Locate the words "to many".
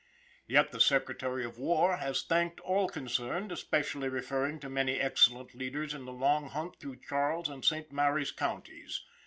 4.61-4.99